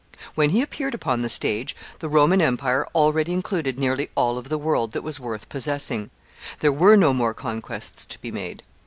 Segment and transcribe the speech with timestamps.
[0.33, 4.57] When he appeared upon the stage, the Roman empire already included nearly all of the
[4.57, 6.09] world that was worth possessing.
[6.59, 8.63] There were no more conquests to be made.